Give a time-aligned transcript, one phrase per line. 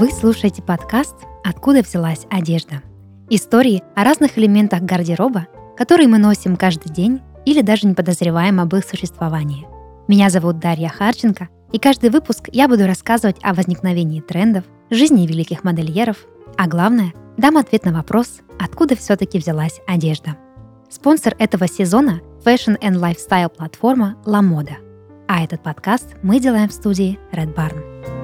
[0.00, 2.82] Вы слушаете подкаст «Откуда взялась одежда?»
[3.28, 8.74] Истории о разных элементах гардероба, которые мы носим каждый день или даже не подозреваем об
[8.74, 9.66] их существовании.
[10.08, 15.64] Меня зовут Дарья Харченко, и каждый выпуск я буду рассказывать о возникновении трендов, жизни великих
[15.64, 16.16] модельеров,
[16.56, 20.38] а главное, дам ответ на вопрос, откуда все-таки взялась одежда.
[20.88, 24.76] Спонсор этого сезона– Fashion and Lifestyle платформа La Moda.
[25.28, 28.19] А этот подкаст мы делаем в студии Red Barn.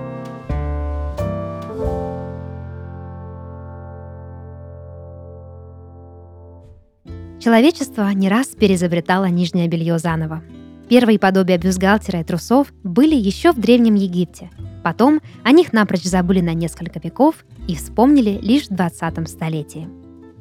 [7.46, 10.42] Человечество не раз перезабретало нижнее белье заново.
[10.88, 14.50] Первые подобия бюстгальтера и трусов были еще в Древнем Египте.
[14.82, 19.86] Потом о них напрочь забыли на несколько веков и вспомнили лишь в 20 столетии.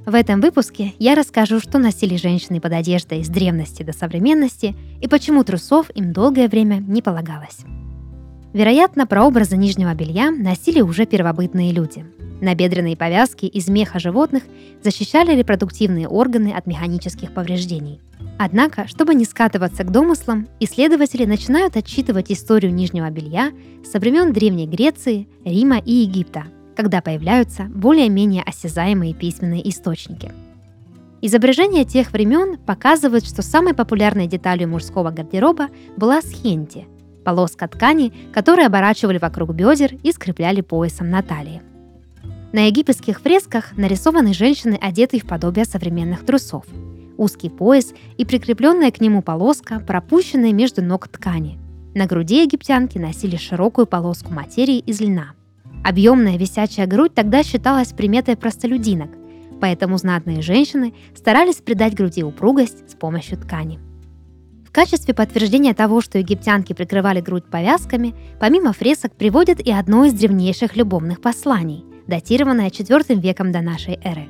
[0.07, 5.07] В этом выпуске я расскажу, что носили женщины под одеждой с древности до современности и
[5.07, 7.59] почему трусов им долгое время не полагалось.
[8.51, 12.03] Вероятно, прообразы нижнего белья носили уже первобытные люди.
[12.41, 14.43] Набедренные повязки из меха животных
[14.83, 18.01] защищали репродуктивные органы от механических повреждений.
[18.37, 23.51] Однако, чтобы не скатываться к домыслам, исследователи начинают отчитывать историю нижнего белья
[23.89, 30.33] со времен Древней Греции, Рима и Египта, когда появляются более-менее осязаемые письменные источники.
[31.21, 36.87] Изображения тех времен показывают, что самой популярной деталью мужского гардероба была схенти–
[37.23, 41.61] полоска ткани, которую оборачивали вокруг бедер и скрепляли поясом на талии–
[42.55, 46.63] на египетских фресках нарисованы женщины, одетые в подобие современных трусов.
[47.17, 51.59] Узкий пояс и прикрепленная к нему полоска, пропущенная между ног ткани.
[51.95, 55.33] На груди египтянки носили широкую полоску материи из льна.
[55.83, 59.09] Объемная висячая грудь тогда считалась приметой простолюдинок,
[59.59, 63.79] поэтому знатные женщины старались придать груди упругость с помощью ткани.
[64.65, 70.13] В качестве подтверждения того, что египтянки прикрывали грудь повязками, помимо фресок приводят и одно из
[70.13, 74.27] древнейших любовных посланий– датированная IV веком до нашей эры.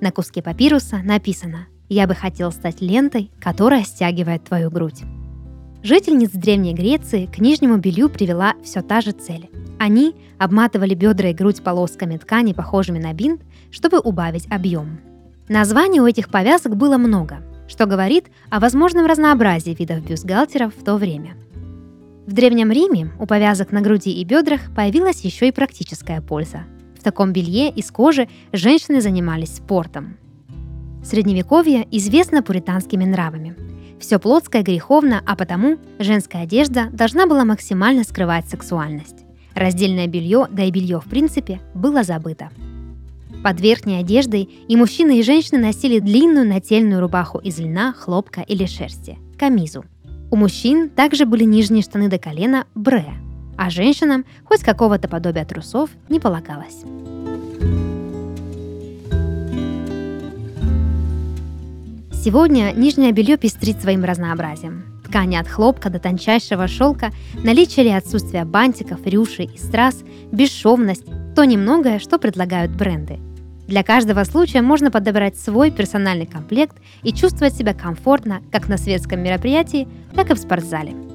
[0.00, 5.02] На куске папируса написано «Я бы хотел стать лентой, которая стягивает твою грудь».
[5.82, 9.48] Жительниц Древней Греции к нижнему белью привела все та же цель.
[9.78, 15.00] Они обматывали бедра и грудь полосками ткани, похожими на бинт, чтобы убавить объем.
[15.48, 17.38] Названий у этих повязок было много,
[17.68, 21.36] что говорит о возможном разнообразии видов бюстгальтеров в то время.
[22.26, 26.64] В Древнем Риме у повязок на груди и бедрах появилась еще и практическая польза–
[26.98, 30.16] в таком белье из кожи женщины занимались спортом.
[31.04, 33.56] Средневековье известно пуританскими нравами.
[34.00, 39.24] Все плотское греховно, а потому женская одежда должна была максимально скрывать сексуальность.
[39.54, 42.50] Раздельное белье, да и белье в принципе, было забыто.
[43.42, 48.66] Под верхней одеждой и мужчины, и женщины носили длинную нательную рубаху из льна, хлопка или
[48.66, 49.84] шерсти– камизу.
[50.30, 53.14] У мужчин также были нижние штаны до колена– бре,
[53.58, 56.84] а женщинам хоть какого-то подобия трусов не полагалось.
[62.12, 64.84] Сегодня нижнее белье пестрит своим разнообразием.
[65.04, 67.10] Ткани от хлопка до тончайшего шелка,
[67.42, 70.02] наличие или отсутствие бантиков, рюшей и страз,
[70.32, 71.04] бесшовность–
[71.34, 73.18] то немногое, что предлагают бренды.
[73.66, 79.20] Для каждого случая можно подобрать свой персональный комплект и чувствовать себя комфортно как на светском
[79.20, 80.94] мероприятии, так и в спортзале–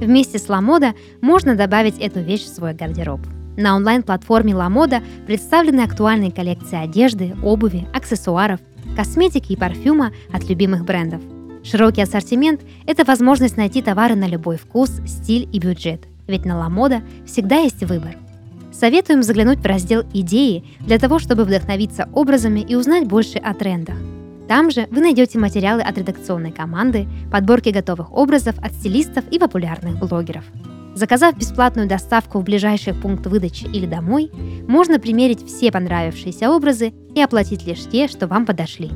[0.00, 3.20] Вместе с Ламода можно добавить эту вещь в свой гардероб.
[3.56, 8.60] На онлайн-платформе Ламода представлены актуальные коллекции одежды, обуви, аксессуаров,
[8.94, 11.20] косметики и парфюма от любимых брендов.
[11.64, 16.02] Широкий ассортимент– это возможность найти товары на любой вкус, стиль и бюджет.
[16.28, 18.16] Ведь на Ламода всегда есть выбор.
[18.72, 23.96] Советуем заглянуть в раздел «Идеи» для того, чтобы вдохновиться образами и узнать больше о трендах–
[24.48, 29.98] там же вы найдете материалы от редакционной команды, подборки готовых образов от стилистов и популярных
[29.98, 30.44] блогеров.
[30.94, 34.32] Заказав бесплатную доставку в ближайший пункт выдачи или домой,
[34.66, 38.90] можно примерить все понравившиеся образы и оплатить лишь те, что вам подошли.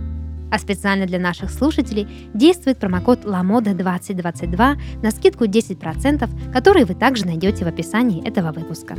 [0.50, 7.64] А специально для наших слушателей действует промокод LAMODA2022 на скидку 10%, который вы также найдете
[7.64, 8.96] в описании этого выпуска.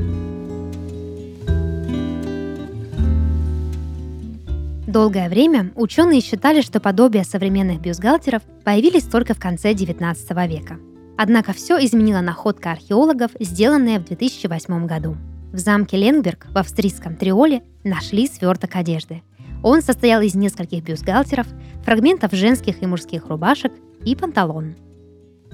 [4.93, 10.77] Долгое время ученые считали, что подобия современных бюстгальтеров появились только в конце XIX века.
[11.17, 15.17] Однако все изменила находка археологов, сделанная в 2008 году.
[15.51, 19.23] В замке Ленгберг в австрийском Триоле нашли сверток одежды.
[19.63, 21.47] Он состоял из нескольких бюстгальтеров,
[21.83, 23.71] фрагментов женских и мужских рубашек
[24.05, 24.75] и панталон.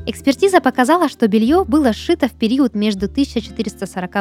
[0.05, 4.15] Экспертиза показала, что белье было сшито в период между 1440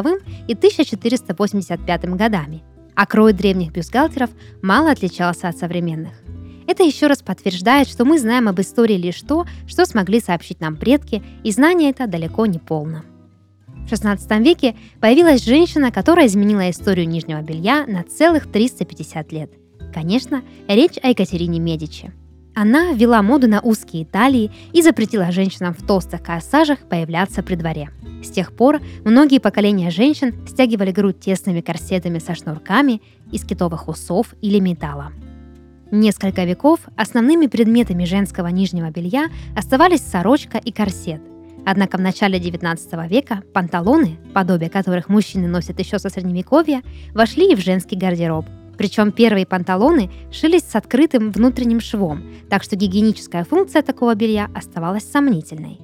[0.47, 2.63] и 1485 годами–
[2.99, 4.29] а крой древних бюстгальтеров
[4.61, 6.15] мало отличался от современных.
[6.67, 10.77] Это еще раз подтверждает, что мы знаем об истории лишь то, что смогли сообщить нам
[10.77, 13.05] предки, и знание это далеко не полно.
[13.69, 19.53] В XVI веке появилась женщина, которая изменила историю нижнего белья на целых 350 лет.
[19.95, 22.13] Конечно, речь о Екатерине Медичи.
[22.61, 27.91] Она ввела моду на узкие талии и запретила женщинам в толстых корсажах появляться при дворе.
[28.25, 33.01] С тех пор многие поколения женщин стягивали грудь тесными корсетами со шнурками
[33.31, 35.13] из китовых усов или металла.
[35.93, 41.21] Несколько веков основными предметами женского нижнего белья оставались сорочка и корсет.
[41.65, 46.83] Однако в начале XIX века панталоны, подобие которых мужчины носят еще со средневековья,
[47.15, 48.47] вошли и в женский гардероб.
[48.79, 55.11] Причем первые панталоны шились с открытым внутренним швом, так что гигиеническая функция такого белья оставалась
[55.11, 55.81] сомнительной.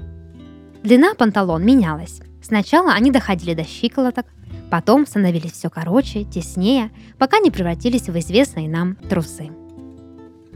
[0.82, 2.20] Длина панталон менялась.
[2.40, 4.26] Сначала они доходили до щиколоток,
[4.70, 9.50] потом становились все короче, теснее, пока не превратились в известные нам трусы.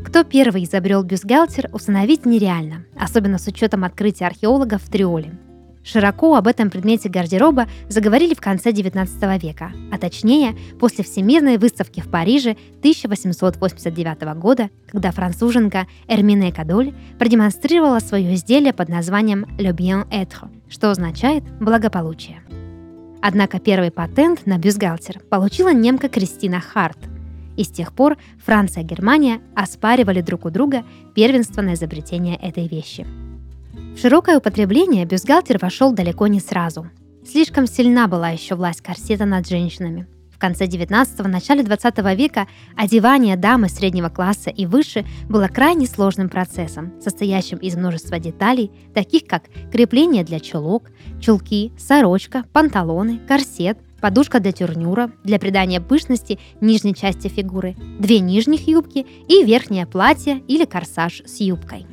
[0.04, 5.36] Кто первый изобрел бюстгальтер, установить нереально, особенно с учетом открытия археологов в Триоле.
[5.84, 12.00] Широко об этом предмете гардероба заговорили в конце XIX века, а точнее после Всемирной выставки
[12.00, 20.48] в Париже 1889 года, когда француженка Эрмине Кадоль продемонстрировала свое изделие под названием «Le bien-être»,
[20.68, 22.42] что означает «благополучие».
[23.20, 26.98] Однако первый патент на бюстгальтер получила немка Кристина Харт–
[27.58, 28.16] и с тех пор
[28.46, 30.84] Франция и Германия оспаривали друг у друга
[31.14, 33.04] первенство на изобретение этой вещи.
[34.00, 36.88] Широкое употребление бюстгальтер вошел далеко не сразу.
[37.28, 40.06] Слишком сильна была еще власть корсета над женщинами.
[40.32, 42.46] В конце 19-го, начале 20 века
[42.76, 49.24] одевание дамы среднего класса и выше было крайне сложным процессом, состоящим из множества деталей, таких
[49.26, 56.94] как крепление для чулок, чулки, сорочка, панталоны, корсет, подушка для тюрнюра, для придания пышности нижней
[56.94, 61.84] части фигуры, две нижних юбки и верхнее платье или корсаж с юбкой.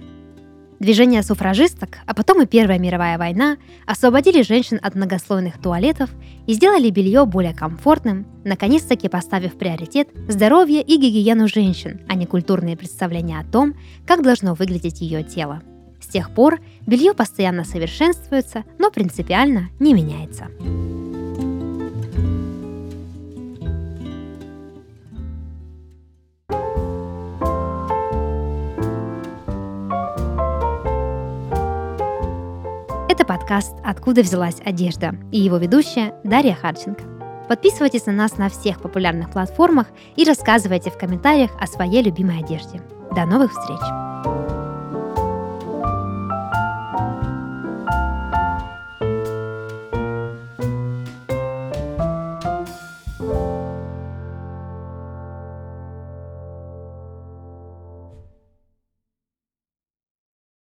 [0.80, 6.10] Движение суфражисток, а потом и Первая мировая война освободили женщин от многослойных туалетов
[6.48, 12.76] и сделали белье более комфортным, наконец-таки поставив приоритет здоровье и гигиену женщин, а не культурные
[12.76, 13.76] представления о том,
[14.06, 15.64] как должно выглядеть ее тело.
[16.02, 20.50] С тех пор белье постоянно совершенствуется, но принципиально не меняется.
[33.16, 37.02] Это подкаст «Откуда взялась одежда» и его ведущая Дарья Харченко.
[37.48, 42.82] Подписывайтесь на нас на всех популярных платформах и рассказывайте в комментариях о своей любимой одежде.
[43.16, 44.55] До новых встреч!